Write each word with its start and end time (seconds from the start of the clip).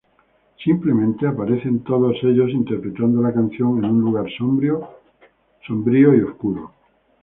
Simplemente 0.63 1.27
aparecen 1.27 1.83
todos 1.83 2.15
ellos 2.23 2.49
interpretando 2.49 3.21
la 3.21 3.31
canción 3.31 3.85
en 3.85 3.91
un 3.91 4.01
lugar 4.01 4.25
sombrío 4.35 6.15
y 6.15 6.21
oscuro. 6.21 6.71